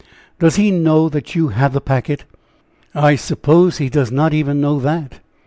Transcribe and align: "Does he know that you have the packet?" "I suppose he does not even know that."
"Does 0.39 0.55
he 0.55 0.71
know 0.71 1.09
that 1.09 1.35
you 1.35 1.49
have 1.49 1.73
the 1.73 1.79
packet?" 1.79 2.23
"I 2.95 3.15
suppose 3.15 3.77
he 3.77 3.87
does 3.87 4.11
not 4.11 4.33
even 4.33 4.59
know 4.59 4.79
that." 4.79 5.19